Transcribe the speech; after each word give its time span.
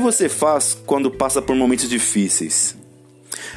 você 0.00 0.28
faz 0.28 0.76
quando 0.86 1.10
passa 1.10 1.40
por 1.40 1.54
momentos 1.54 1.88
difíceis? 1.88 2.76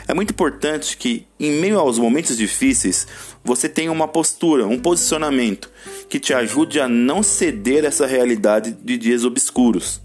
É 0.07 0.13
muito 0.13 0.31
importante 0.31 0.97
que, 0.97 1.25
em 1.39 1.59
meio 1.59 1.79
aos 1.79 1.97
momentos 1.97 2.37
difíceis, 2.37 3.07
você 3.43 3.67
tenha 3.67 3.91
uma 3.91 4.07
postura, 4.07 4.67
um 4.67 4.79
posicionamento 4.79 5.69
que 6.09 6.19
te 6.19 6.33
ajude 6.33 6.79
a 6.79 6.87
não 6.87 7.23
ceder 7.23 7.85
essa 7.85 8.05
realidade 8.05 8.71
de 8.71 8.97
dias 8.97 9.25
obscuros. 9.25 10.01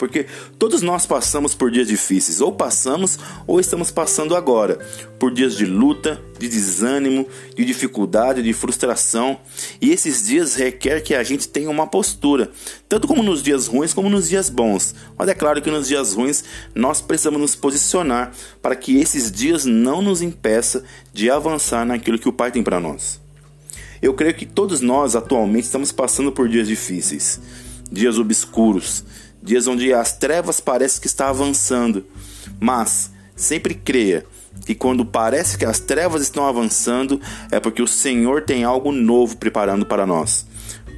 Porque 0.00 0.24
todos 0.58 0.80
nós 0.80 1.04
passamos 1.04 1.54
por 1.54 1.70
dias 1.70 1.86
difíceis, 1.86 2.40
ou 2.40 2.50
passamos 2.50 3.18
ou 3.46 3.60
estamos 3.60 3.90
passando 3.90 4.34
agora, 4.34 4.78
por 5.18 5.30
dias 5.30 5.54
de 5.54 5.66
luta, 5.66 6.18
de 6.38 6.48
desânimo, 6.48 7.28
de 7.54 7.66
dificuldade, 7.66 8.42
de 8.42 8.54
frustração. 8.54 9.38
E 9.78 9.90
esses 9.90 10.26
dias 10.26 10.54
requer 10.54 11.02
que 11.02 11.14
a 11.14 11.22
gente 11.22 11.46
tenha 11.46 11.68
uma 11.68 11.86
postura, 11.86 12.50
tanto 12.88 13.06
como 13.06 13.22
nos 13.22 13.42
dias 13.42 13.66
ruins 13.66 13.92
como 13.92 14.08
nos 14.08 14.30
dias 14.30 14.48
bons. 14.48 14.94
Mas 15.18 15.28
é 15.28 15.34
claro 15.34 15.60
que 15.60 15.70
nos 15.70 15.86
dias 15.86 16.14
ruins 16.14 16.44
nós 16.74 17.02
precisamos 17.02 17.38
nos 17.38 17.54
posicionar 17.54 18.32
para 18.62 18.74
que 18.74 18.98
esses 18.98 19.30
dias 19.30 19.66
não 19.66 20.00
nos 20.00 20.22
impeça 20.22 20.82
de 21.12 21.30
avançar 21.30 21.84
naquilo 21.84 22.18
que 22.18 22.28
o 22.28 22.32
Pai 22.32 22.50
tem 22.50 22.62
para 22.62 22.80
nós. 22.80 23.20
Eu 24.00 24.14
creio 24.14 24.32
que 24.32 24.46
todos 24.46 24.80
nós 24.80 25.14
atualmente 25.14 25.64
estamos 25.64 25.92
passando 25.92 26.32
por 26.32 26.48
dias 26.48 26.66
difíceis, 26.66 27.38
dias 27.92 28.18
obscuros, 28.18 29.04
dias 29.42 29.66
onde 29.66 29.92
as 29.92 30.16
trevas 30.16 30.60
parecem 30.60 31.00
que 31.00 31.06
está 31.06 31.28
avançando. 31.28 32.04
Mas 32.58 33.10
sempre 33.34 33.74
creia 33.74 34.24
que 34.64 34.74
quando 34.74 35.04
parece 35.04 35.56
que 35.56 35.64
as 35.64 35.80
trevas 35.80 36.22
estão 36.22 36.46
avançando, 36.46 37.20
é 37.50 37.58
porque 37.58 37.82
o 37.82 37.86
Senhor 37.86 38.42
tem 38.42 38.64
algo 38.64 38.92
novo 38.92 39.36
preparando 39.36 39.86
para 39.86 40.06
nós. 40.06 40.46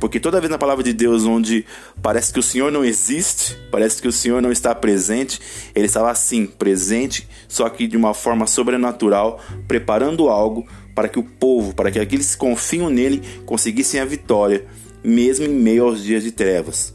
Porque 0.01 0.19
toda 0.19 0.41
vez 0.41 0.51
na 0.51 0.59
palavra 0.59 0.83
de 0.83 0.93
Deus 0.93 1.25
onde 1.25 1.65
parece 2.03 2.33
que 2.33 2.41
o 2.41 2.43
Senhor 2.43 2.73
não 2.73 2.85
existe, 2.85 3.57
parece 3.71 4.03
que 4.03 4.09
o 4.09 4.13
Senhor 4.13 4.43
não 4.43 4.51
está 4.51 4.75
presente, 4.75 5.41
ele 5.77 5.87
estava 5.87 6.11
assim, 6.11 6.45
presente, 6.45 7.29
só 7.47 7.69
que 7.69 7.87
de 7.87 7.97
uma 7.97 8.13
forma 8.13 8.49
sobrenatural, 8.49 9.41
preparando 9.69 10.29
algo 10.29 10.67
para 10.93 11.09
que 11.09 11.21
o 11.21 11.23
povo, 11.23 11.73
para 11.73 11.91
que 11.91 12.01
aqueles 12.01 12.33
que 12.33 12.41
confiam 12.41 12.91
nele 12.91 13.23
conseguissem 13.47 14.01
a 14.01 14.05
vitória, 14.05 14.67
mesmo 15.05 15.47
em 15.47 15.51
meio 15.51 15.85
aos 15.85 16.03
dias 16.03 16.25
de 16.25 16.33
trevas. 16.33 16.93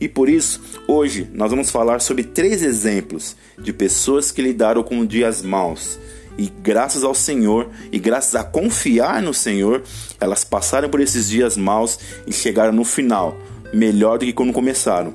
E 0.00 0.08
por 0.08 0.28
isso, 0.28 0.60
hoje 0.86 1.28
nós 1.32 1.50
vamos 1.50 1.70
falar 1.70 2.00
sobre 2.00 2.24
três 2.24 2.62
exemplos 2.62 3.36
de 3.58 3.72
pessoas 3.72 4.30
que 4.30 4.42
lidaram 4.42 4.82
com 4.82 5.04
dias 5.04 5.42
maus. 5.42 5.98
E 6.36 6.52
graças 6.62 7.04
ao 7.04 7.14
Senhor 7.14 7.70
e 7.92 7.98
graças 7.98 8.34
a 8.34 8.42
confiar 8.42 9.22
no 9.22 9.32
Senhor, 9.32 9.82
elas 10.20 10.44
passaram 10.44 10.88
por 10.88 11.00
esses 11.00 11.28
dias 11.28 11.56
maus 11.56 11.98
e 12.26 12.32
chegaram 12.32 12.72
no 12.72 12.84
final 12.84 13.36
melhor 13.74 14.18
do 14.18 14.24
que 14.24 14.32
quando 14.32 14.52
começaram. 14.52 15.14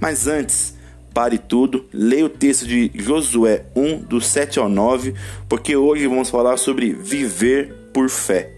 Mas 0.00 0.26
antes, 0.26 0.74
pare 1.14 1.38
tudo, 1.38 1.86
leia 1.92 2.24
o 2.24 2.28
texto 2.28 2.66
de 2.66 2.90
Josué 2.94 3.66
1, 3.76 3.98
do 3.98 4.20
7 4.20 4.58
ao 4.58 4.68
9, 4.68 5.14
porque 5.48 5.76
hoje 5.76 6.06
vamos 6.06 6.30
falar 6.30 6.56
sobre 6.56 6.92
viver 6.92 7.90
por 7.92 8.08
fé. 8.08 8.57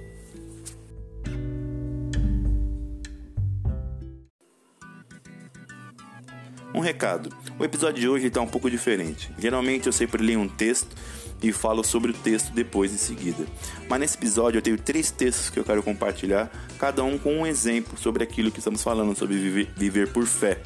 Um 6.72 6.80
recado: 6.80 7.30
o 7.58 7.64
episódio 7.64 8.00
de 8.00 8.08
hoje 8.08 8.26
está 8.28 8.40
um 8.40 8.46
pouco 8.46 8.70
diferente. 8.70 9.32
Geralmente 9.38 9.86
eu 9.86 9.92
sempre 9.92 10.22
leio 10.22 10.40
um 10.40 10.48
texto 10.48 10.94
e 11.42 11.52
falo 11.52 11.82
sobre 11.82 12.10
o 12.12 12.14
texto 12.14 12.52
depois 12.52 12.92
em 12.92 12.96
seguida. 12.96 13.44
Mas 13.88 14.00
nesse 14.00 14.16
episódio 14.16 14.58
eu 14.58 14.62
tenho 14.62 14.78
três 14.78 15.10
textos 15.10 15.50
que 15.50 15.58
eu 15.58 15.64
quero 15.64 15.82
compartilhar, 15.82 16.50
cada 16.78 17.02
um 17.02 17.18
com 17.18 17.38
um 17.38 17.46
exemplo 17.46 17.98
sobre 17.98 18.22
aquilo 18.22 18.50
que 18.52 18.58
estamos 18.58 18.82
falando, 18.82 19.16
sobre 19.18 19.36
viver, 19.36 19.68
viver 19.76 20.12
por 20.12 20.26
fé. 20.26 20.60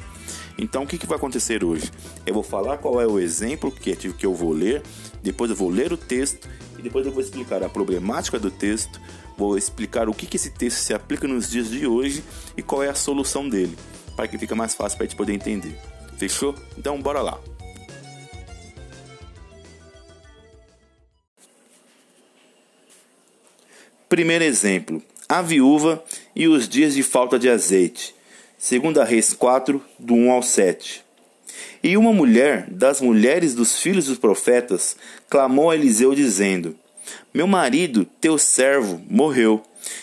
Então 0.57 0.83
o 0.83 0.87
que, 0.87 0.97
que 0.97 1.07
vai 1.07 1.17
acontecer 1.17 1.63
hoje? 1.63 1.91
Eu 2.25 2.33
vou 2.33 2.43
falar 2.43 2.77
qual 2.77 3.01
é 3.01 3.07
o 3.07 3.19
exemplo 3.19 3.71
que, 3.71 3.95
que 3.95 4.25
eu 4.25 4.33
vou 4.33 4.51
ler, 4.51 4.83
depois 5.23 5.49
eu 5.49 5.55
vou 5.55 5.69
ler 5.69 5.91
o 5.91 5.97
texto 5.97 6.47
e 6.77 6.81
depois 6.81 7.05
eu 7.05 7.11
vou 7.11 7.21
explicar 7.21 7.63
a 7.63 7.69
problemática 7.69 8.37
do 8.37 8.51
texto, 8.51 9.01
vou 9.37 9.57
explicar 9.57 10.07
o 10.07 10.13
que, 10.13 10.27
que 10.27 10.37
esse 10.37 10.51
texto 10.51 10.77
se 10.77 10.93
aplica 10.93 11.27
nos 11.27 11.49
dias 11.49 11.69
de 11.69 11.87
hoje 11.87 12.23
e 12.55 12.61
qual 12.61 12.83
é 12.83 12.89
a 12.89 12.95
solução 12.95 13.47
dele, 13.47 13.77
para 14.15 14.27
que 14.27 14.37
fique 14.37 14.53
mais 14.53 14.75
fácil 14.75 14.97
para 14.97 15.05
a 15.05 15.07
gente 15.07 15.17
poder 15.17 15.33
entender. 15.33 15.94
Fechou? 16.17 16.55
Então 16.77 17.01
bora 17.01 17.21
lá. 17.21 17.39
Primeiro 24.07 24.43
exemplo: 24.43 25.01
a 25.27 25.41
viúva 25.41 26.03
e 26.35 26.47
os 26.47 26.69
dias 26.69 26.93
de 26.93 27.03
falta 27.03 27.37
de 27.37 27.49
azeite. 27.49 28.15
Segunda 28.57 29.03
Reis 29.03 29.33
4, 29.33 29.81
do 29.99 30.13
1 30.13 30.31
ao 30.31 30.41
7. 30.41 31.03
E 31.83 31.97
uma 31.97 32.13
mulher 32.13 32.65
das 32.69 33.01
mulheres 33.01 33.53
dos 33.53 33.79
filhos 33.79 34.05
dos 34.05 34.17
profetas 34.17 34.95
clamou 35.29 35.69
a 35.69 35.75
Eliseu 35.75 36.15
dizendo: 36.15 36.75
Meu 37.33 37.45
marido, 37.45 38.05
teu 38.21 38.37
servo, 38.37 39.01
morreu, 39.09 39.61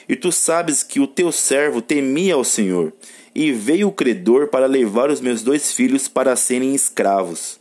e 0.08 0.14
tu 0.14 0.30
sabes 0.30 0.82
que 0.82 1.00
o 1.00 1.06
teu 1.06 1.32
servo 1.32 1.80
temia 1.80 2.34
ao 2.34 2.44
Senhor 2.44 2.92
e 3.34 3.52
veio 3.52 3.88
o 3.88 3.92
credor 3.92 4.48
para 4.48 4.66
levar 4.66 5.10
os 5.10 5.20
meus 5.20 5.42
dois 5.42 5.72
filhos 5.72 6.08
para 6.08 6.36
serem 6.36 6.74
escravos. 6.74 7.58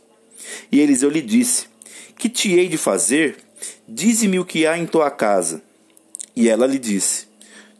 E 0.70 0.80
Eliseu 0.80 1.10
lhe 1.10 1.22
disse: 1.22 1.66
Que 2.18 2.28
te 2.28 2.52
hei 2.52 2.68
de 2.68 2.76
fazer? 2.76 3.38
Dize-me 3.88 4.38
o 4.38 4.44
que 4.44 4.66
há 4.66 4.76
em 4.76 4.86
tua 4.86 5.10
casa. 5.10 5.62
E 6.34 6.48
ela 6.48 6.66
lhe 6.66 6.78
disse: 6.78 7.26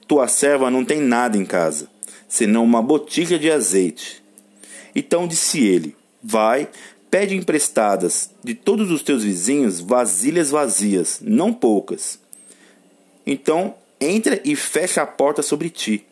Tua 0.06 0.28
serva 0.28 0.70
não 0.70 0.84
tem 0.84 1.00
nada 1.00 1.36
em 1.36 1.44
casa, 1.44 1.88
senão 2.28 2.64
uma 2.64 2.82
botija 2.82 3.38
de 3.38 3.50
azeite. 3.50 4.22
Então 4.94 5.26
disse 5.26 5.64
ele: 5.64 5.96
Vai, 6.22 6.68
pede 7.10 7.36
emprestadas 7.36 8.30
de 8.42 8.54
todos 8.54 8.90
os 8.90 9.02
teus 9.02 9.24
vizinhos 9.24 9.80
vasilhas 9.80 10.50
vazias, 10.50 11.20
não 11.22 11.52
poucas. 11.52 12.18
Então 13.26 13.74
entra 14.00 14.40
e 14.44 14.56
fecha 14.56 15.02
a 15.02 15.06
porta 15.06 15.42
sobre 15.42 15.70
ti 15.70 16.04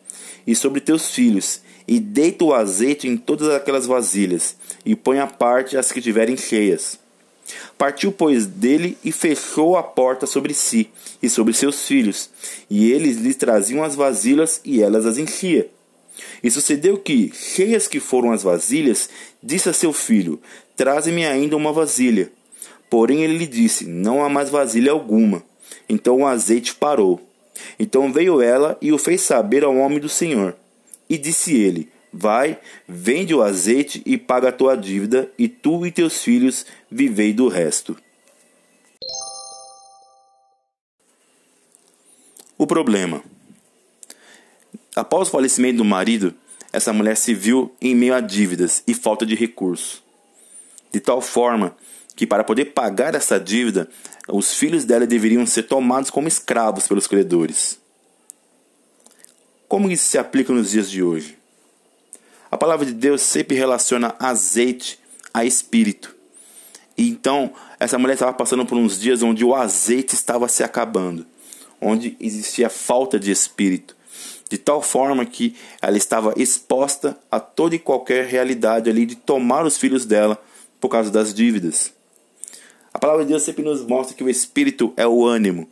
e 0.45 0.55
sobre 0.55 0.79
teus 0.79 1.11
filhos, 1.11 1.61
e 1.87 1.99
deita 1.99 2.43
o 2.43 2.53
azeite 2.53 3.07
em 3.07 3.17
todas 3.17 3.49
aquelas 3.49 3.85
vasilhas, 3.85 4.55
e 4.85 4.95
põe 4.95 5.19
à 5.19 5.27
parte 5.27 5.77
as 5.77 5.91
que 5.91 6.01
tiverem 6.01 6.37
cheias. 6.37 6.99
Partiu, 7.77 8.11
pois, 8.11 8.45
dele 8.45 8.97
e 9.03 9.11
fechou 9.11 9.75
a 9.75 9.83
porta 9.83 10.25
sobre 10.25 10.53
si 10.53 10.89
e 11.21 11.29
sobre 11.29 11.53
seus 11.53 11.85
filhos, 11.85 12.29
e 12.69 12.91
eles 12.91 13.17
lhes 13.17 13.35
traziam 13.35 13.83
as 13.83 13.95
vasilhas 13.95 14.61
e 14.63 14.81
elas 14.81 15.05
as 15.05 15.17
enchia. 15.17 15.69
E 16.43 16.51
sucedeu 16.51 16.97
que, 16.97 17.31
cheias 17.33 17.87
que 17.87 17.99
foram 17.99 18.31
as 18.31 18.43
vasilhas, 18.43 19.09
disse 19.41 19.69
a 19.69 19.73
seu 19.73 19.93
filho: 19.93 20.39
Traze-me 20.75 21.25
ainda 21.25 21.55
uma 21.55 21.73
vasilha. 21.73 22.31
Porém 22.89 23.23
ele 23.23 23.37
lhe 23.37 23.47
disse: 23.47 23.85
Não 23.85 24.23
há 24.23 24.29
mais 24.29 24.49
vasilha 24.49 24.91
alguma. 24.91 25.43
Então 25.87 26.19
o 26.19 26.27
azeite 26.27 26.75
parou. 26.75 27.21
Então 27.79 28.11
veio 28.11 28.41
ela 28.41 28.77
e 28.81 28.91
o 28.91 28.97
fez 28.97 29.21
saber 29.21 29.63
ao 29.63 29.75
homem 29.75 29.99
do 29.99 30.09
Senhor. 30.09 30.55
E 31.11 31.17
disse 31.17 31.53
ele: 31.53 31.89
Vai, 32.13 32.57
vende 32.87 33.35
o 33.35 33.43
azeite 33.43 34.01
e 34.05 34.17
paga 34.17 34.47
a 34.47 34.51
tua 34.53 34.77
dívida, 34.77 35.29
e 35.37 35.49
tu 35.49 35.85
e 35.85 35.91
teus 35.91 36.23
filhos 36.23 36.65
vivei 36.89 37.33
do 37.33 37.49
resto. 37.49 37.97
O 42.57 42.65
problema. 42.65 43.21
Após 44.95 45.27
o 45.27 45.31
falecimento 45.31 45.79
do 45.79 45.85
marido, 45.85 46.33
essa 46.71 46.93
mulher 46.93 47.17
se 47.17 47.33
viu 47.33 47.75
em 47.81 47.93
meio 47.93 48.13
a 48.13 48.21
dívidas 48.21 48.81
e 48.87 48.93
falta 48.93 49.25
de 49.25 49.35
recursos. 49.35 50.01
De 50.93 51.01
tal 51.01 51.19
forma 51.19 51.75
que, 52.15 52.25
para 52.25 52.45
poder 52.45 52.65
pagar 52.67 53.15
essa 53.15 53.37
dívida, 53.37 53.89
os 54.29 54.53
filhos 54.53 54.85
dela 54.85 55.05
deveriam 55.05 55.45
ser 55.45 55.63
tomados 55.63 56.09
como 56.09 56.29
escravos 56.29 56.87
pelos 56.87 57.05
credores. 57.05 57.80
Como 59.71 59.89
isso 59.89 60.03
se 60.03 60.17
aplica 60.17 60.51
nos 60.51 60.71
dias 60.71 60.91
de 60.91 61.01
hoje? 61.01 61.37
A 62.51 62.57
palavra 62.57 62.85
de 62.85 62.91
Deus 62.91 63.21
sempre 63.21 63.55
relaciona 63.55 64.13
azeite 64.19 64.99
a 65.33 65.45
espírito. 65.45 66.13
E 66.97 67.07
então, 67.07 67.53
essa 67.79 67.97
mulher 67.97 68.15
estava 68.15 68.33
passando 68.33 68.65
por 68.65 68.77
uns 68.77 68.99
dias 68.99 69.23
onde 69.23 69.45
o 69.45 69.55
azeite 69.55 70.13
estava 70.13 70.49
se 70.49 70.61
acabando, 70.61 71.25
onde 71.79 72.17
existia 72.19 72.69
falta 72.69 73.17
de 73.17 73.31
espírito, 73.31 73.95
de 74.49 74.57
tal 74.57 74.81
forma 74.81 75.25
que 75.25 75.55
ela 75.81 75.95
estava 75.95 76.33
exposta 76.35 77.17
a 77.31 77.39
toda 77.39 77.73
e 77.73 77.79
qualquer 77.79 78.25
realidade 78.25 78.89
ali 78.89 79.05
de 79.05 79.15
tomar 79.15 79.65
os 79.65 79.77
filhos 79.77 80.05
dela 80.05 80.37
por 80.81 80.89
causa 80.89 81.09
das 81.09 81.33
dívidas. 81.33 81.93
A 82.93 82.99
palavra 82.99 83.23
de 83.23 83.29
Deus 83.29 83.43
sempre 83.43 83.63
nos 83.63 83.85
mostra 83.85 84.17
que 84.17 84.23
o 84.25 84.29
espírito 84.29 84.93
é 84.97 85.07
o 85.07 85.25
ânimo, 85.25 85.65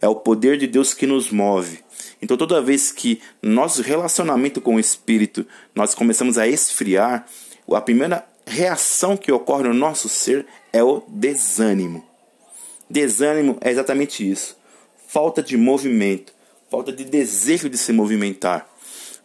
é 0.00 0.08
o 0.08 0.16
poder 0.16 0.58
de 0.58 0.66
Deus 0.66 0.92
que 0.92 1.06
nos 1.06 1.30
move. 1.30 1.83
Então, 2.24 2.38
toda 2.38 2.62
vez 2.62 2.90
que 2.90 3.20
nosso 3.42 3.82
relacionamento 3.82 4.58
com 4.58 4.76
o 4.76 4.80
Espírito 4.80 5.46
nós 5.74 5.94
começamos 5.94 6.38
a 6.38 6.48
esfriar, 6.48 7.26
a 7.70 7.80
primeira 7.82 8.26
reação 8.46 9.14
que 9.14 9.30
ocorre 9.30 9.64
no 9.64 9.74
nosso 9.74 10.08
ser 10.08 10.46
é 10.72 10.82
o 10.82 11.02
desânimo. 11.06 12.02
Desânimo 12.88 13.58
é 13.60 13.70
exatamente 13.70 14.26
isso: 14.26 14.56
falta 15.06 15.42
de 15.42 15.58
movimento, 15.58 16.32
falta 16.70 16.90
de 16.90 17.04
desejo 17.04 17.68
de 17.68 17.76
se 17.76 17.92
movimentar. 17.92 18.66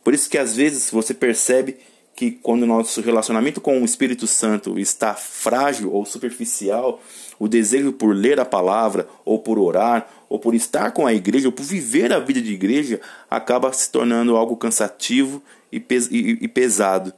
Por 0.04 0.14
isso 0.14 0.30
que 0.30 0.38
às 0.38 0.58
vezes 0.58 0.92
você 0.92 1.14
percebe 1.14 1.78
que 2.20 2.32
quando 2.32 2.66
nosso 2.66 3.00
relacionamento 3.00 3.62
com 3.62 3.82
o 3.82 3.86
Espírito 3.86 4.28
Santo 4.28 4.78
está 4.78 5.14
frágil 5.14 5.94
ou 5.94 6.06
superficial, 6.06 7.02
o 7.40 7.48
desejo 7.48 7.94
por 7.94 8.14
ler 8.14 8.42
a 8.42 8.46
palavra, 8.46 9.08
ou 9.24 9.40
por 9.40 9.58
orar, 9.58 10.06
ou 10.28 10.38
por 10.38 10.54
estar 10.54 10.92
com 10.92 11.08
a 11.08 11.14
igreja, 11.14 11.48
ou 11.48 11.52
por 11.54 11.64
viver 11.64 12.12
a 12.12 12.20
vida 12.20 12.42
de 12.42 12.52
igreja, 12.52 13.00
acaba 13.30 13.72
se 13.72 13.90
tornando 13.90 14.36
algo 14.36 14.58
cansativo 14.58 15.42
e, 15.72 15.80
pes 15.80 16.10
e, 16.12 16.38
e 16.42 16.48
pesado. 16.50 17.14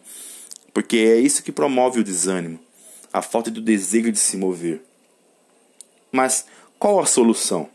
Porque 0.71 0.98
é 0.98 1.19
isso 1.19 1.42
que 1.42 1.51
promove 1.51 2.01
o 2.01 2.03
desânimo, 2.03 2.59
a 3.12 3.24
falta 3.24 3.50
do 3.50 3.59
desejo 3.59 4.12
de 4.12 4.19
se 4.19 4.38
mover. 4.38 4.83
Mas 6.12 6.45
qual 6.77 7.00
a 7.00 7.07
solução? 7.07 7.68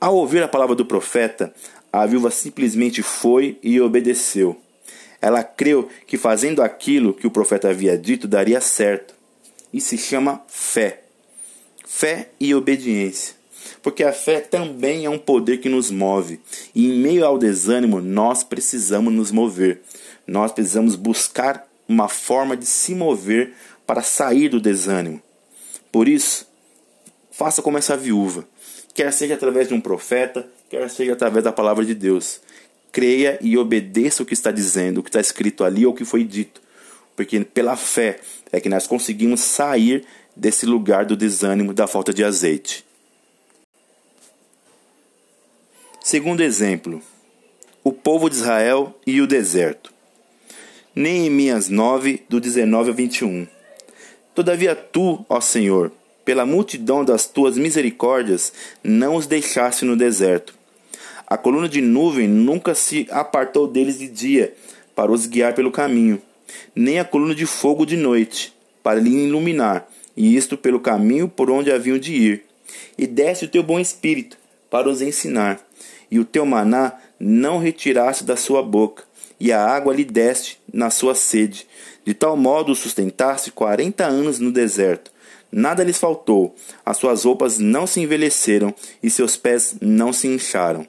Ao 0.00 0.16
ouvir 0.16 0.42
a 0.42 0.48
palavra 0.48 0.74
do 0.74 0.86
profeta, 0.86 1.54
a 1.92 2.06
viúva 2.06 2.30
simplesmente 2.30 3.02
foi 3.02 3.58
e 3.62 3.78
obedeceu. 3.78 4.63
Ela 5.24 5.42
creu 5.42 5.88
que 6.06 6.18
fazendo 6.18 6.60
aquilo 6.60 7.14
que 7.14 7.26
o 7.26 7.30
profeta 7.30 7.70
havia 7.70 7.96
dito 7.96 8.28
daria 8.28 8.60
certo. 8.60 9.14
E 9.72 9.80
se 9.80 9.96
chama 9.96 10.42
fé. 10.46 11.00
Fé 11.86 12.28
e 12.38 12.54
obediência. 12.54 13.34
Porque 13.82 14.04
a 14.04 14.12
fé 14.12 14.40
também 14.40 15.06
é 15.06 15.08
um 15.08 15.16
poder 15.18 15.62
que 15.62 15.68
nos 15.70 15.90
move. 15.90 16.42
E 16.74 16.90
em 16.90 16.98
meio 16.98 17.24
ao 17.24 17.38
desânimo, 17.38 18.02
nós 18.02 18.44
precisamos 18.44 19.10
nos 19.14 19.30
mover. 19.30 19.80
Nós 20.26 20.52
precisamos 20.52 20.94
buscar 20.94 21.66
uma 21.88 22.06
forma 22.06 22.54
de 22.54 22.66
se 22.66 22.94
mover 22.94 23.54
para 23.86 24.02
sair 24.02 24.50
do 24.50 24.60
desânimo. 24.60 25.22
Por 25.90 26.06
isso, 26.06 26.46
faça 27.30 27.62
como 27.62 27.78
essa 27.78 27.96
viúva, 27.96 28.46
quer 28.92 29.10
seja 29.10 29.32
através 29.32 29.68
de 29.68 29.74
um 29.74 29.80
profeta, 29.80 30.46
quer 30.68 30.90
seja 30.90 31.14
através 31.14 31.44
da 31.44 31.52
palavra 31.52 31.82
de 31.82 31.94
Deus 31.94 32.42
creia 32.94 33.36
e 33.40 33.58
obedeça 33.58 34.22
o 34.22 34.26
que 34.26 34.34
está 34.34 34.52
dizendo, 34.52 34.98
o 34.98 35.02
que 35.02 35.08
está 35.08 35.20
escrito 35.20 35.64
ali 35.64 35.84
ou 35.84 35.92
o 35.92 35.96
que 35.96 36.04
foi 36.04 36.22
dito. 36.22 36.62
Porque 37.16 37.40
pela 37.40 37.76
fé 37.76 38.20
é 38.52 38.60
que 38.60 38.68
nós 38.68 38.86
conseguimos 38.86 39.40
sair 39.40 40.04
desse 40.36 40.64
lugar 40.64 41.04
do 41.04 41.16
desânimo, 41.16 41.74
da 41.74 41.88
falta 41.88 42.14
de 42.14 42.22
azeite. 42.22 42.84
Segundo 46.00 46.40
exemplo, 46.40 47.02
o 47.82 47.92
povo 47.92 48.30
de 48.30 48.36
Israel 48.36 48.96
e 49.04 49.20
o 49.20 49.26
deserto. 49.26 49.92
Neemias 50.94 51.68
9, 51.68 52.22
do 52.28 52.40
19 52.40 52.90
ao 52.90 52.94
21. 52.94 53.48
Todavia 54.36 54.76
tu, 54.76 55.26
ó 55.28 55.40
Senhor, 55.40 55.90
pela 56.24 56.46
multidão 56.46 57.04
das 57.04 57.26
tuas 57.26 57.58
misericórdias, 57.58 58.52
não 58.84 59.16
os 59.16 59.26
deixaste 59.26 59.84
no 59.84 59.96
deserto 59.96 60.54
a 61.34 61.36
coluna 61.36 61.68
de 61.68 61.80
nuvem 61.80 62.28
nunca 62.28 62.76
se 62.76 63.08
apartou 63.10 63.66
deles 63.66 63.98
de 63.98 64.06
dia, 64.06 64.54
para 64.94 65.10
os 65.10 65.26
guiar 65.26 65.52
pelo 65.52 65.72
caminho, 65.72 66.22
nem 66.76 67.00
a 67.00 67.04
coluna 67.04 67.34
de 67.34 67.44
fogo 67.44 67.84
de 67.84 67.96
noite, 67.96 68.54
para 68.84 69.00
lhe 69.00 69.10
iluminar, 69.10 69.84
e 70.16 70.36
isto 70.36 70.56
pelo 70.56 70.78
caminho 70.78 71.26
por 71.28 71.50
onde 71.50 71.72
haviam 71.72 71.98
de 71.98 72.14
ir. 72.14 72.44
E 72.96 73.04
desce 73.04 73.46
o 73.46 73.48
teu 73.48 73.64
bom 73.64 73.80
espírito, 73.80 74.38
para 74.70 74.88
os 74.88 75.02
ensinar, 75.02 75.60
e 76.08 76.20
o 76.20 76.24
teu 76.24 76.46
maná 76.46 76.92
não 77.18 77.58
retiraste 77.58 78.22
da 78.22 78.36
sua 78.36 78.62
boca, 78.62 79.02
e 79.40 79.50
a 79.50 79.60
água 79.60 79.92
lhe 79.92 80.04
deste 80.04 80.60
na 80.72 80.88
sua 80.88 81.16
sede. 81.16 81.66
De 82.04 82.14
tal 82.14 82.36
modo 82.36 82.70
o 82.70 82.76
sustentaste 82.76 83.50
quarenta 83.50 84.04
anos 84.06 84.38
no 84.38 84.52
deserto. 84.52 85.10
Nada 85.50 85.82
lhes 85.82 85.98
faltou, 85.98 86.54
as 86.86 86.96
suas 86.96 87.24
roupas 87.24 87.58
não 87.58 87.88
se 87.88 88.00
envelheceram, 88.00 88.72
e 89.02 89.10
seus 89.10 89.36
pés 89.36 89.74
não 89.80 90.12
se 90.12 90.28
incharam. 90.28 90.86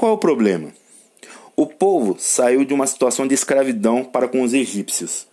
Qual 0.00 0.14
o 0.14 0.18
problema? 0.18 0.72
O 1.54 1.66
povo 1.66 2.16
saiu 2.18 2.64
de 2.64 2.72
uma 2.72 2.86
situação 2.86 3.28
de 3.28 3.34
escravidão 3.34 4.02
para 4.02 4.26
com 4.26 4.40
os 4.40 4.54
egípcios 4.54 5.26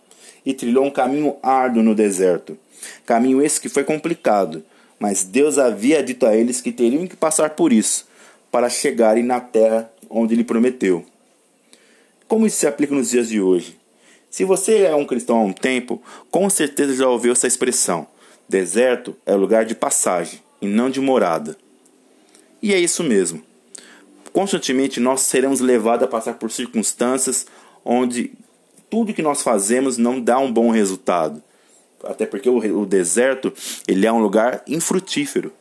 e 0.44 0.52
trilhou 0.52 0.84
um 0.84 0.90
caminho 0.90 1.36
árduo 1.42 1.82
no 1.82 1.94
deserto. 1.94 2.54
Caminho 3.06 3.40
esse 3.40 3.58
que 3.58 3.70
foi 3.70 3.82
complicado, 3.82 4.62
mas 5.00 5.24
Deus 5.24 5.56
havia 5.56 6.02
dito 6.02 6.26
a 6.26 6.36
eles 6.36 6.60
que 6.60 6.70
teriam 6.70 7.06
que 7.06 7.16
passar 7.16 7.48
por 7.56 7.72
isso 7.72 8.06
para 8.52 8.68
chegarem 8.68 9.24
na 9.24 9.40
terra 9.40 9.90
onde 10.10 10.34
ele 10.34 10.44
prometeu. 10.44 11.02
Como 12.28 12.46
isso 12.46 12.58
se 12.58 12.66
aplica 12.66 12.94
nos 12.94 13.08
dias 13.08 13.30
de 13.30 13.40
hoje? 13.40 13.74
Se 14.30 14.44
você 14.44 14.82
é 14.82 14.94
um 14.94 15.06
cristão 15.06 15.38
há 15.38 15.44
um 15.44 15.52
tempo, 15.54 16.02
com 16.30 16.50
certeza 16.50 16.94
já 16.94 17.08
ouviu 17.08 17.32
essa 17.32 17.46
expressão: 17.46 18.06
deserto 18.46 19.16
é 19.24 19.34
lugar 19.34 19.64
de 19.64 19.74
passagem 19.74 20.42
e 20.60 20.66
não 20.66 20.90
de 20.90 21.00
morada. 21.00 21.56
E 22.60 22.74
é 22.74 22.78
isso 22.78 23.02
mesmo 23.02 23.47
constantemente 24.32 25.00
nós 25.00 25.22
seremos 25.22 25.60
levados 25.60 26.04
a 26.04 26.08
passar 26.08 26.34
por 26.34 26.50
circunstâncias 26.50 27.46
onde 27.84 28.32
tudo 28.90 29.14
que 29.14 29.22
nós 29.22 29.42
fazemos 29.42 29.98
não 29.98 30.20
dá 30.20 30.38
um 30.38 30.52
bom 30.52 30.70
resultado. 30.70 31.42
Até 32.04 32.26
porque 32.26 32.48
o, 32.48 32.86
deserto 32.86 33.52
ele 33.86 34.06
é 34.06 34.12
um 34.12 34.20
lugar 34.20 34.62
infrutífero. 34.66 35.52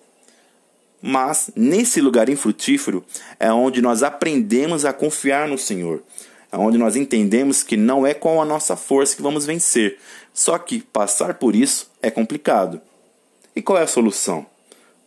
Mas 1.02 1.52
nesse 1.56 2.02
lugar 2.02 2.30
infrutífero 2.30 3.04
é 3.40 3.52
onde 3.52 3.82
nós 3.82 4.04
aprendemos 4.04 4.86
a 4.86 4.94
confiar 4.94 5.48
no 5.48 5.58
Senhor. 5.58 6.04
É 6.52 6.58
onde 6.58 6.78
nós 6.78 6.96
entendemos 6.96 7.64
que 7.64 7.76
não 7.76 8.06
é 8.06 8.14
com 8.14 8.42
a 8.42 8.46
nossa 8.46 8.76
força 8.76 9.16
que 9.16 9.22
vamos 9.22 9.46
vencer. 9.46 10.00
Só 10.34 10.58
que 10.58 10.80
passar 10.80 11.36
por 11.36 11.56
isso 11.56 11.90
é 12.02 12.10
complicado. 12.10 12.82
E 13.56 13.62
qual 13.62 13.78
é 13.78 13.84
a 13.84 13.88
solução? 13.88 14.46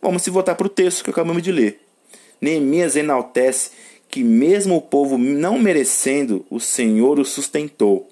Vamos 0.01 0.23
se 0.23 0.29
voltar 0.29 0.55
para 0.55 0.67
o 0.67 0.69
texto 0.69 1.03
que 1.03 1.09
acabamos 1.09 1.41
de 1.41 1.51
ler. 1.51 1.79
Neemias 2.41 2.95
enaltece 2.95 3.69
que, 4.09 4.23
mesmo 4.23 4.75
o 4.75 4.81
povo 4.81 5.15
não 5.15 5.59
merecendo, 5.59 6.43
o 6.49 6.59
Senhor 6.59 7.19
o 7.19 7.23
sustentou, 7.23 8.09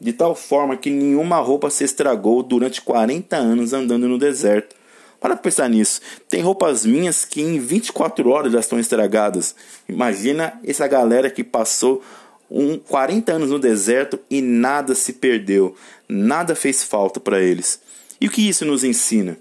de 0.00 0.12
tal 0.12 0.36
forma 0.36 0.76
que 0.76 0.88
nenhuma 0.88 1.38
roupa 1.38 1.68
se 1.68 1.82
estragou 1.82 2.44
durante 2.44 2.80
40 2.80 3.36
anos 3.36 3.72
andando 3.72 4.06
no 4.06 4.18
deserto. 4.18 4.76
Para 5.20 5.34
pensar 5.34 5.68
nisso, 5.68 6.00
tem 6.28 6.42
roupas 6.42 6.86
minhas 6.86 7.24
que 7.24 7.42
em 7.42 7.58
24 7.58 8.30
horas 8.30 8.52
já 8.52 8.60
estão 8.60 8.78
estragadas. 8.78 9.56
Imagina 9.88 10.60
essa 10.64 10.86
galera 10.86 11.28
que 11.28 11.42
passou 11.42 12.04
um 12.48 12.78
40 12.78 13.32
anos 13.32 13.50
no 13.50 13.58
deserto 13.58 14.16
e 14.30 14.40
nada 14.40 14.94
se 14.94 15.14
perdeu, 15.14 15.74
nada 16.08 16.54
fez 16.54 16.84
falta 16.84 17.18
para 17.18 17.42
eles. 17.42 17.80
E 18.20 18.28
o 18.28 18.30
que 18.30 18.48
isso 18.48 18.64
nos 18.64 18.84
ensina? 18.84 19.36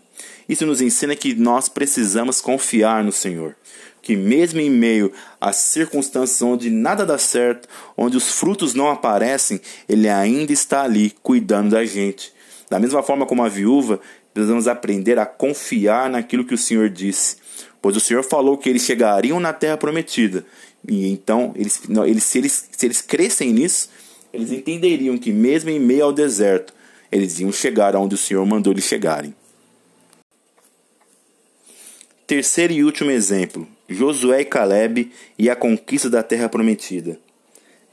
Isso 0.50 0.66
nos 0.66 0.82
ensina 0.82 1.16
que 1.16 1.36
nós 1.36 1.70
precisamos 1.70 2.42
confiar 2.42 3.04
no 3.04 3.12
Senhor 3.12 3.56
que, 4.06 4.16
mesmo 4.16 4.60
em 4.60 4.70
meio 4.70 5.12
a 5.42 5.52
circunstâncias 5.52 6.40
onde 6.44 6.70
nada 6.70 7.04
dá 7.04 7.18
certo, 7.18 7.68
onde 7.98 8.16
os 8.16 8.34
frutos 8.34 8.76
não 8.76 8.88
aparecem, 8.88 9.60
Ele 9.90 10.08
ainda 10.08 10.54
está 10.54 10.84
ali 10.84 11.12
cuidando 11.24 11.72
da 11.72 11.84
gente. 11.84 12.32
Da 12.70 12.80
mesma 12.80 13.02
forma 13.02 13.26
como 13.26 13.44
a 13.44 13.50
viúva, 13.50 14.00
precisamos 14.32 14.68
aprender 14.68 15.18
a 15.18 15.26
confiar 15.26 16.08
naquilo 16.08 16.46
que 16.46 16.54
o 16.54 16.58
Senhor 16.58 16.88
disse, 16.88 17.38
pois 17.82 17.98
o 17.98 18.00
Senhor 18.00 18.22
falou 18.22 18.60
que 18.60 18.70
eles 18.70 18.84
chegariam 18.84 19.40
na 19.40 19.52
terra 19.52 19.76
prometida. 19.76 20.46
E 20.88 21.08
então, 21.08 21.52
eles, 21.56 21.82
eles, 22.06 22.24
se, 22.24 22.38
eles, 22.38 22.70
se 22.72 22.86
eles 22.86 23.02
crescem 23.02 23.52
nisso, 23.52 23.90
eles 24.32 24.52
entenderiam 24.52 25.18
que, 25.18 25.32
mesmo 25.32 25.72
em 25.72 25.80
meio 25.80 26.04
ao 26.04 26.14
deserto, 26.14 26.72
eles 27.12 27.40
iam 27.40 27.52
chegar 27.52 27.96
aonde 27.96 28.14
o 28.14 28.20
Senhor 28.20 28.46
mandou 28.46 28.72
eles 28.72 28.84
chegarem. 28.84 29.34
Terceiro 32.28 32.72
e 32.72 32.84
último 32.84 33.10
exemplo: 33.10 33.68
Josué 33.88 34.42
e 34.42 34.46
Caleb 34.46 35.12
e 35.38 35.50
a 35.50 35.56
conquista 35.56 36.10
da 36.10 36.24
terra 36.24 36.50
prometida. 36.50 37.20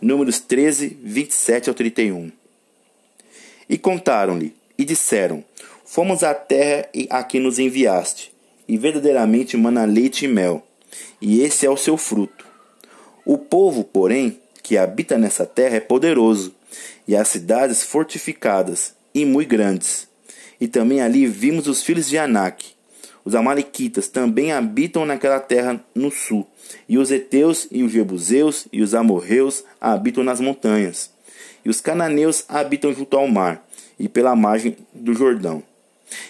Números 0.00 0.40
13, 0.40 0.96
27 1.02 1.68
ao 1.68 1.74
31. 1.74 2.30
E 3.68 3.78
contaram-lhe 3.78 4.54
e 4.76 4.84
disseram: 4.84 5.44
Fomos 5.84 6.22
à 6.22 6.34
terra 6.34 6.88
a 7.10 7.22
que 7.22 7.38
nos 7.38 7.58
enviaste, 7.58 8.32
e 8.66 8.76
verdadeiramente 8.78 9.56
mana 9.56 9.84
leite 9.84 10.24
e 10.24 10.28
mel, 10.28 10.66
e 11.20 11.42
esse 11.42 11.66
é 11.66 11.70
o 11.70 11.76
seu 11.76 11.96
fruto. 11.96 12.46
O 13.24 13.38
povo, 13.38 13.84
porém, 13.84 14.40
que 14.62 14.76
habita 14.76 15.18
nessa 15.18 15.46
terra 15.46 15.76
é 15.76 15.80
poderoso, 15.80 16.54
e 17.06 17.14
as 17.14 17.28
cidades 17.28 17.82
fortificadas 17.82 18.94
e 19.14 19.24
muito 19.24 19.50
grandes. 19.50 20.08
E 20.60 20.66
também 20.66 21.00
ali 21.00 21.26
vimos 21.26 21.66
os 21.66 21.82
filhos 21.82 22.08
de 22.08 22.16
Anak, 22.16 22.74
os 23.24 23.34
amalequitas 23.34 24.08
também 24.08 24.52
habitam 24.52 25.04
naquela 25.04 25.40
terra 25.40 25.82
no 25.94 26.10
sul, 26.10 26.46
e 26.88 26.98
os 26.98 27.10
heteus 27.10 27.68
e 27.70 27.82
os 27.82 27.92
jebuseus 27.92 28.66
e 28.72 28.82
os 28.82 28.94
amorreus 28.94 29.64
habitam 29.80 30.24
nas 30.24 30.40
montanhas, 30.40 31.10
e 31.64 31.70
os 31.70 31.80
cananeus 31.80 32.44
habitam 32.48 32.92
junto 32.92 33.16
ao 33.16 33.28
mar 33.28 33.64
e 33.98 34.08
pela 34.08 34.34
margem 34.34 34.76
do 34.92 35.14
Jordão. 35.14 35.62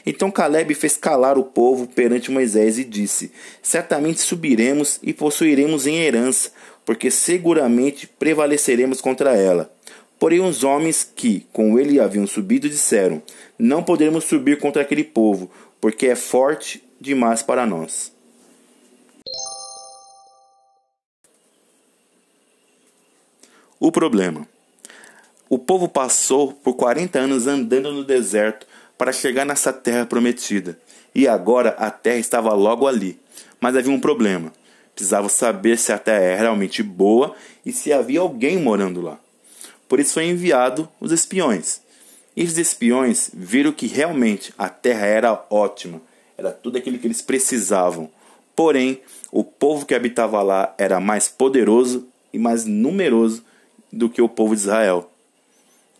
Então 0.07 0.31
Caleb 0.31 0.75
fez 0.75 0.97
calar 0.97 1.39
o 1.39 1.45
povo 1.45 1.87
perante 1.87 2.31
Moisés 2.31 2.79
e 2.79 2.85
disse: 2.85 3.33
Certamente 3.63 4.21
subiremos 4.21 5.01
e 5.03 5.13
possuiremos 5.13 5.87
em 5.87 5.97
herança, 5.97 6.51
porque 6.85 7.11
seguramente 7.11 8.07
prevaleceremos 8.07 9.01
contra 9.01 9.37
ela. 9.37 9.73
Porém, 10.19 10.41
os 10.41 10.63
homens 10.63 11.03
que 11.17 11.47
com 11.53 11.77
ele 11.79 11.99
haviam 11.99 12.27
subido 12.29 12.69
disseram: 12.69 13.21
Não 13.59 13.83
poderemos 13.83 14.23
subir 14.25 14.59
contra 14.59 14.83
aquele 14.83 15.03
povo, 15.03 15.51
porque 15.83 16.07
é 16.07 16.15
forte 16.15 16.81
demais 17.01 17.43
para 17.43 17.67
nós. 17.67 18.13
O 23.81 23.91
problema. 23.91 24.47
O 25.51 25.59
povo 25.59 25.89
passou 25.89 26.53
por 26.53 26.75
40 26.75 27.19
anos 27.19 27.49
andando 27.49 27.91
no 27.91 28.05
deserto 28.05 28.65
para 28.97 29.13
chegar 29.13 29.45
nessa 29.45 29.73
terra 29.73 30.07
prometida, 30.07 30.79
e 31.13 31.27
agora 31.27 31.71
a 31.71 31.91
terra 31.91 32.19
estava 32.19 32.55
logo 32.55 32.87
ali. 32.87 33.19
Mas 33.61 33.75
havia 33.75 33.93
um 33.93 33.99
problema. 33.99 34.53
Precisava 34.95 35.29
saber 35.29 35.77
se 35.79 35.93
a 35.93 35.99
terra 35.99 36.23
era 36.23 36.43
realmente 36.43 36.81
boa 36.81 37.35
e 37.67 37.73
se 37.73 37.93
havia 37.93 38.21
alguém 38.21 38.57
morando 38.57 39.01
lá. 39.01 39.19
Por 39.89 39.99
isso 39.99 40.15
foi 40.15 40.27
enviado 40.27 40.89
os 41.01 41.11
espiões, 41.11 41.83
e 42.37 42.45
os 42.45 42.57
espiões 42.57 43.31
viram 43.33 43.73
que 43.73 43.87
realmente 43.87 44.55
a 44.57 44.69
terra 44.69 45.07
era 45.07 45.47
ótima, 45.51 46.01
era 46.37 46.51
tudo 46.51 46.79
aquilo 46.79 46.99
que 46.99 47.07
eles 47.07 47.21
precisavam. 47.21 48.11
Porém, 48.57 49.01
o 49.31 49.45
povo 49.45 49.85
que 49.85 49.95
habitava 49.95 50.43
lá 50.43 50.75
era 50.79 50.99
mais 50.99 51.29
poderoso 51.29 52.09
e 52.33 52.39
mais 52.39 52.65
numeroso 52.65 53.45
do 53.93 54.09
que 54.09 54.23
o 54.23 54.29
povo 54.29 54.55
de 54.55 54.63
Israel. 54.63 55.11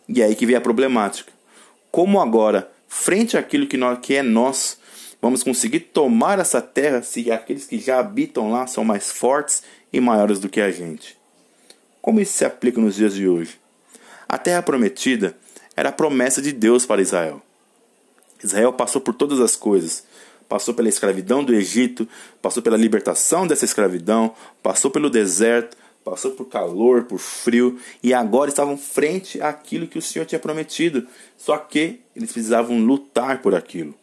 E 0.09 0.21
é 0.21 0.25
aí 0.25 0.35
que 0.35 0.45
vem 0.45 0.55
a 0.55 0.61
problemática. 0.61 1.31
Como 1.91 2.19
agora, 2.19 2.71
frente 2.87 3.37
àquilo 3.37 3.67
que, 3.67 3.77
nós, 3.77 3.99
que 3.99 4.15
é 4.15 4.23
nosso, 4.23 4.79
vamos 5.21 5.43
conseguir 5.43 5.81
tomar 5.81 6.39
essa 6.39 6.61
terra 6.61 7.03
se 7.03 7.31
aqueles 7.31 7.65
que 7.65 7.79
já 7.79 7.99
habitam 7.99 8.51
lá 8.51 8.65
são 8.65 8.83
mais 8.83 9.11
fortes 9.11 9.63
e 9.91 9.99
maiores 9.99 10.39
do 10.39 10.49
que 10.49 10.59
a 10.59 10.71
gente? 10.71 11.15
Como 12.01 12.19
isso 12.19 12.33
se 12.33 12.43
aplica 12.43 12.81
nos 12.81 12.95
dias 12.95 13.13
de 13.13 13.27
hoje? 13.27 13.59
A 14.27 14.37
terra 14.37 14.61
prometida 14.61 15.37
era 15.75 15.89
a 15.89 15.93
promessa 15.93 16.41
de 16.41 16.51
Deus 16.51 16.85
para 16.85 17.01
Israel. 17.01 17.41
Israel 18.43 18.73
passou 18.73 19.01
por 19.01 19.13
todas 19.13 19.39
as 19.39 19.55
coisas. 19.55 20.05
Passou 20.47 20.73
pela 20.73 20.89
escravidão 20.89 21.43
do 21.43 21.53
Egito, 21.53 22.07
passou 22.41 22.61
pela 22.61 22.77
libertação 22.77 23.47
dessa 23.47 23.65
escravidão, 23.65 24.35
passou 24.61 24.91
pelo 24.91 25.09
deserto, 25.09 25.75
passou 26.03 26.31
por 26.31 26.45
calor, 26.45 27.05
por 27.05 27.17
frio, 27.17 27.79
e 28.03 28.13
agora 28.13 28.49
estavam 28.49 28.77
frente 28.77 29.41
àquilo 29.41 29.87
que 29.87 29.97
o 29.97 30.01
Senhor 30.01 30.25
tinha 30.25 30.39
prometido. 30.39 31.07
Só 31.37 31.57
que 31.57 32.01
eles 32.15 32.31
precisavam 32.31 32.77
lutar 32.77 33.41
por 33.41 33.55
aquilo. 33.55 33.95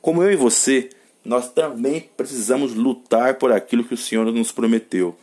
Como 0.00 0.22
eu 0.22 0.32
e 0.32 0.36
você, 0.36 0.88
nós 1.24 1.50
também 1.50 2.08
precisamos 2.16 2.74
lutar 2.74 3.34
por 3.34 3.52
aquilo 3.52 3.84
que 3.84 3.94
o 3.94 3.98
Senhor 3.98 4.24
nos 4.32 4.52
prometeu. 4.52 5.16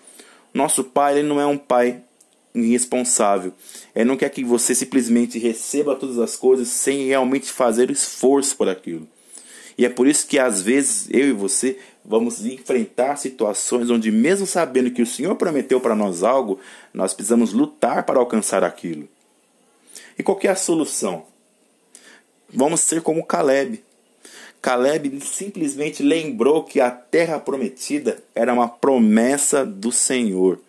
Nosso 0.53 0.83
pai 0.83 1.17
ele 1.17 1.27
não 1.27 1.39
é 1.39 1.45
um 1.45 1.57
pai 1.57 2.01
irresponsável. 2.53 3.53
Ele 3.95 4.05
não 4.05 4.17
quer 4.17 4.29
que 4.29 4.43
você 4.43 4.75
simplesmente 4.75 5.39
receba 5.39 5.95
todas 5.95 6.19
as 6.19 6.35
coisas 6.35 6.67
sem 6.67 7.07
realmente 7.07 7.51
fazer 7.51 7.89
esforço 7.89 8.55
por 8.55 8.69
aquilo. 8.69 9.07
E 9.77 9.85
é 9.85 9.89
por 9.89 10.07
isso 10.07 10.27
que 10.27 10.37
às 10.37 10.61
vezes 10.61 11.07
eu 11.09 11.29
e 11.29 11.33
você 11.33 11.77
vamos 12.05 12.45
enfrentar 12.45 13.15
situações 13.15 13.89
onde, 13.89 14.11
mesmo 14.11 14.45
sabendo 14.45 14.91
que 14.91 15.01
o 15.01 15.07
Senhor 15.07 15.35
prometeu 15.35 15.79
para 15.79 15.95
nós 15.95 16.21
algo, 16.21 16.59
nós 16.93 17.13
precisamos 17.13 17.53
lutar 17.53 18.03
para 18.03 18.19
alcançar 18.19 18.63
aquilo. 18.63 19.07
E 20.17 20.21
qual 20.21 20.39
é 20.43 20.47
a 20.47 20.55
solução? 20.55 21.25
Vamos 22.49 22.81
ser 22.81 23.01
como 23.01 23.25
Caleb. 23.25 23.83
Caleb 24.61 25.19
simplesmente 25.21 26.03
lembrou 26.03 26.63
que 26.63 26.79
a 26.79 26.91
terra 26.91 27.39
prometida 27.39 28.23
era 28.35 28.53
uma 28.53 28.67
promessa 28.67 29.65
do 29.65 29.91
Senhor. 29.91 30.59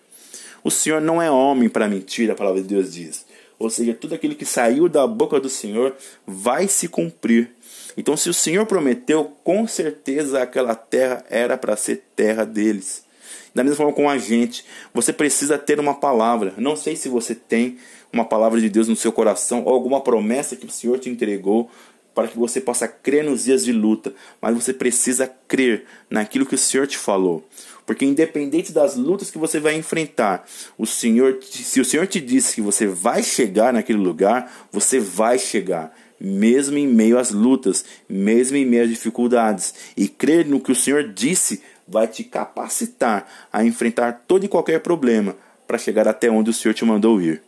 O 0.65 0.71
Senhor 0.71 1.01
não 1.01 1.21
é 1.21 1.31
homem 1.31 1.69
para 1.69 1.87
mentir, 1.87 2.31
a 2.31 2.35
palavra 2.35 2.63
de 2.63 2.69
Deus 2.69 2.95
diz. 2.95 3.27
Ou 3.59 3.69
seja, 3.69 3.93
tudo 3.93 4.15
aquilo 4.15 4.35
que 4.35 4.47
saiu 4.47 4.89
da 4.89 5.07
boca 5.07 5.39
do 5.39 5.51
Senhor 5.51 5.95
vai 6.27 6.67
se 6.67 6.89
cumprir. 6.89 7.51
Então, 7.99 8.17
se 8.17 8.31
o 8.31 8.35
Senhor 8.35 8.65
prometeu, 8.65 9.37
com 9.45 9.69
certeza 9.69 10.43
aquela 10.43 10.75
terra 10.75 11.23
era 11.29 11.59
para 11.59 11.77
ser 11.77 12.05
terra 12.17 12.45
deles. 12.45 13.05
Da 13.55 13.63
mesma 13.63 13.77
forma 13.77 13.93
com 13.93 14.09
a 14.09 14.17
gente, 14.17 14.65
você 14.93 15.13
precisa 15.13 15.59
ter 15.59 15.79
uma 15.79 15.95
palavra. 15.95 16.55
Não 16.57 16.75
sei 16.75 16.97
se 16.97 17.09
você 17.11 17.35
tem 17.35 17.77
uma 18.11 18.25
palavra 18.25 18.61
de 18.61 18.71
Deus 18.71 18.89
no 18.89 18.97
seu 18.97 19.13
coração 19.13 19.65
ou 19.65 19.75
alguma 19.75 20.01
promessa 20.01 20.57
que 20.57 20.67
o 20.67 20.71
Senhor 20.71 20.99
te 20.99 21.11
entregou 21.11 21.71
para 22.15 22.29
que 22.29 22.39
você 22.39 22.61
possa 22.61 22.87
crer 22.87 23.25
nos 23.25 23.45
dias 23.45 23.65
de 23.65 23.73
luta, 23.73 24.15
mas 24.41 24.55
você 24.55 24.73
precisa 24.73 25.27
crer 25.49 25.85
naquilo 26.09 26.47
que 26.47 26.55
o 26.55 26.59
Senhor 26.59 26.87
te 26.87 26.97
falou. 26.97 27.45
Porque 27.87 28.05
independente 28.05 28.73
das 28.73 28.97
lutas 28.97 29.31
que 29.31 29.39
você 29.39 29.61
vai 29.61 29.75
enfrentar, 29.75 30.47
o 30.79 30.87
Senhor, 30.87 31.39
se 31.43 31.81
o 31.81 31.85
Senhor 31.85 32.07
te 32.07 32.21
disse 32.21 32.55
que 32.55 32.63
você 32.63 32.87
vai 32.87 33.23
chegar 33.23 33.73
naquele 33.73 33.99
lugar, 33.99 34.69
você 34.73 34.99
vai 34.99 35.39
chegar 35.39 35.95
mesmo 36.21 36.79
em 36.79 36.87
meio 36.87 37.19
às 37.19 37.31
lutas, 37.31 37.85
mesmo 38.09 38.57
em 38.57 38.65
meio 38.65 38.85
às 38.85 38.89
dificuldades. 38.89 39.75
E 39.97 40.09
crer 40.09 40.47
no 40.47 40.61
que 40.61 40.73
o 40.73 40.77
Senhor 40.77 41.13
disse 41.13 41.63
vai 41.87 42.09
te 42.09 42.25
capacitar 42.25 43.49
a 43.53 43.65
enfrentar 43.65 44.25
todo 44.27 44.45
e 44.45 44.49
qualquer 44.49 44.81
problema 44.81 45.37
para 45.67 45.77
chegar 45.77 46.09
até 46.09 46.31
onde 46.31 46.51
o 46.51 46.55
Senhor 46.55 46.73
te 46.73 46.85
mandou 46.85 47.21
ir. 47.21 47.43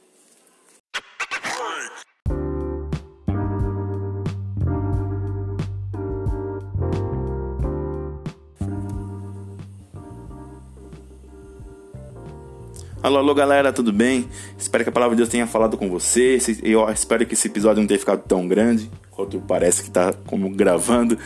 Alô, 13.07 13.19
alô 13.19 13.35
galera, 13.37 13.73
tudo 13.73 13.93
bem? 13.93 14.29
Espero 14.59 14.83
que 14.83 14.91
a 14.91 14.93
palavra 14.93 15.15
de 15.15 15.19
Deus 15.19 15.29
tenha 15.29 15.47
falado 15.47 15.77
com 15.77 15.89
você. 15.89 16.39
Eu 16.61 16.91
espero 16.91 17.25
que 17.25 17.35
esse 17.35 17.47
episódio 17.47 17.81
não 17.81 17.87
tenha 17.87 18.01
ficado 18.01 18.25
tão 18.27 18.49
grande 18.49 18.91
quanto 19.13 19.39
parece 19.39 19.83
que 19.83 19.87
está 19.87 20.13
como 20.13 20.51
gravando. 20.51 21.17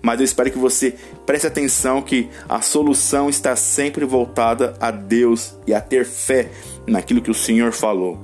Mas 0.00 0.20
eu 0.20 0.24
espero 0.24 0.52
que 0.52 0.56
você 0.56 0.94
preste 1.26 1.48
atenção 1.48 2.00
que 2.00 2.28
a 2.48 2.60
solução 2.60 3.28
está 3.28 3.56
sempre 3.56 4.04
voltada 4.04 4.74
a 4.80 4.92
Deus 4.92 5.56
e 5.66 5.74
a 5.74 5.80
ter 5.80 6.04
fé 6.04 6.48
naquilo 6.86 7.20
que 7.20 7.32
o 7.32 7.34
Senhor 7.34 7.72
falou. 7.72 8.20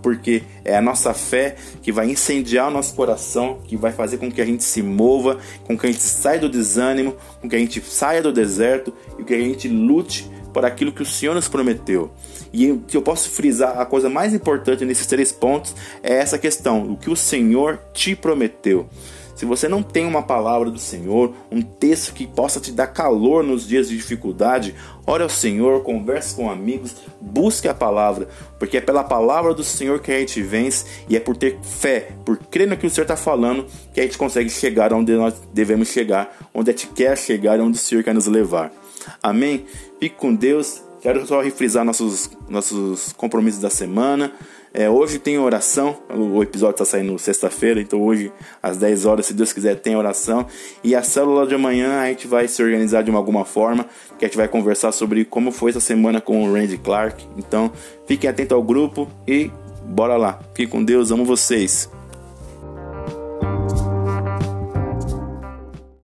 Porque 0.00 0.44
é 0.64 0.76
a 0.76 0.80
nossa 0.80 1.12
fé 1.12 1.56
que 1.82 1.90
vai 1.90 2.08
incendiar 2.08 2.68
o 2.68 2.70
nosso 2.70 2.94
coração, 2.94 3.58
que 3.64 3.76
vai 3.76 3.90
fazer 3.90 4.18
com 4.18 4.30
que 4.30 4.40
a 4.40 4.46
gente 4.46 4.62
se 4.62 4.80
mova, 4.80 5.38
com 5.64 5.76
que 5.76 5.86
a 5.86 5.90
gente 5.90 6.04
saia 6.04 6.38
do 6.38 6.48
desânimo, 6.48 7.16
com 7.40 7.48
que 7.48 7.56
a 7.56 7.58
gente 7.58 7.80
saia 7.80 8.22
do 8.22 8.32
deserto 8.32 8.94
e 9.18 9.24
que 9.24 9.34
a 9.34 9.40
gente 9.40 9.66
lute 9.66 10.30
por 10.54 10.64
aquilo 10.64 10.92
que 10.92 11.02
o 11.02 11.06
Senhor 11.06 11.34
nos 11.34 11.48
prometeu. 11.48 12.10
E 12.52 12.78
que 12.86 12.96
eu 12.96 13.02
posso 13.02 13.28
frisar 13.28 13.78
a 13.78 13.84
coisa 13.84 14.08
mais 14.08 14.32
importante 14.32 14.84
nesses 14.84 15.06
três 15.06 15.32
pontos 15.32 15.74
é 16.02 16.14
essa 16.14 16.38
questão: 16.38 16.92
o 16.92 16.96
que 16.96 17.10
o 17.10 17.16
Senhor 17.16 17.80
te 17.92 18.14
prometeu. 18.14 18.88
Se 19.34 19.44
você 19.44 19.66
não 19.66 19.82
tem 19.82 20.06
uma 20.06 20.22
palavra 20.22 20.70
do 20.70 20.78
Senhor, 20.78 21.34
um 21.50 21.60
texto 21.60 22.12
que 22.12 22.24
possa 22.24 22.60
te 22.60 22.70
dar 22.70 22.86
calor 22.86 23.42
nos 23.42 23.66
dias 23.66 23.88
de 23.88 23.96
dificuldade, 23.96 24.76
ore 25.04 25.24
ao 25.24 25.28
Senhor, 25.28 25.82
converse 25.82 26.36
com 26.36 26.48
amigos, 26.48 26.94
busque 27.20 27.66
a 27.66 27.74
palavra, 27.74 28.28
porque 28.60 28.76
é 28.76 28.80
pela 28.80 29.02
palavra 29.02 29.52
do 29.52 29.64
Senhor 29.64 29.98
que 29.98 30.12
a 30.12 30.20
gente 30.20 30.40
vence 30.40 30.86
e 31.08 31.16
é 31.16 31.20
por 31.20 31.36
ter 31.36 31.58
fé, 31.62 32.12
por 32.24 32.36
crer 32.36 32.68
no 32.68 32.76
que 32.76 32.86
o 32.86 32.90
Senhor 32.90 33.04
está 33.04 33.16
falando, 33.16 33.66
que 33.92 34.00
a 34.00 34.04
gente 34.04 34.16
consegue 34.16 34.48
chegar 34.48 34.92
onde 34.92 35.12
nós 35.14 35.34
devemos 35.52 35.88
chegar, 35.88 36.32
onde 36.54 36.70
a 36.70 36.72
gente 36.72 36.86
quer 36.94 37.18
chegar, 37.18 37.58
onde 37.58 37.76
o 37.76 37.80
Senhor 37.80 38.04
quer 38.04 38.14
nos 38.14 38.28
levar. 38.28 38.70
Amém? 39.22 39.66
Fique 39.98 40.16
com 40.16 40.34
Deus. 40.34 40.82
Quero 41.00 41.26
só 41.26 41.42
refrisar 41.42 41.84
nossos, 41.84 42.30
nossos 42.48 43.12
compromissos 43.12 43.60
da 43.60 43.68
semana. 43.68 44.32
É, 44.76 44.90
hoje 44.90 45.20
tem 45.20 45.38
oração, 45.38 45.98
o 46.12 46.42
episódio 46.42 46.72
está 46.72 46.84
saindo 46.84 47.16
sexta-feira, 47.16 47.80
então 47.80 48.02
hoje 48.02 48.32
às 48.60 48.76
10 48.76 49.06
horas, 49.06 49.26
se 49.26 49.32
Deus 49.32 49.52
quiser, 49.52 49.76
tem 49.76 49.94
oração. 49.94 50.46
E 50.82 50.96
a 50.96 51.02
célula 51.02 51.46
de 51.46 51.54
amanhã 51.54 52.00
a 52.00 52.08
gente 52.08 52.26
vai 52.26 52.48
se 52.48 52.60
organizar 52.60 53.02
de 53.02 53.10
alguma 53.12 53.44
forma, 53.44 53.86
que 54.18 54.24
a 54.24 54.28
gente 54.28 54.36
vai 54.36 54.48
conversar 54.48 54.90
sobre 54.90 55.24
como 55.24 55.52
foi 55.52 55.70
essa 55.70 55.78
semana 55.78 56.20
com 56.20 56.42
o 56.42 56.52
Randy 56.52 56.76
Clark. 56.76 57.24
Então 57.36 57.70
fiquem 58.04 58.28
atentos 58.28 58.56
ao 58.56 58.64
grupo 58.64 59.08
e 59.28 59.48
bora 59.84 60.16
lá. 60.16 60.40
Fiquem 60.54 60.66
com 60.66 60.82
Deus, 60.82 61.12
amo 61.12 61.24
vocês. 61.24 61.88